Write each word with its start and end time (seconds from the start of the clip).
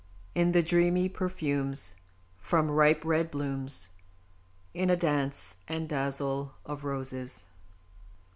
In 0.33 0.51
the 0.53 0.63
dreamy 0.63 1.09
perfumes 1.09 1.93
From 2.39 2.71
ripe 2.71 3.05
red 3.05 3.29
blooms 3.29 3.87
In 4.73 4.89
a 4.89 4.95
dance 4.97 5.57
and 5.67 5.83
a 5.83 5.87
dazzle 5.89 6.55
of 6.65 6.83
Roses. 6.83 7.45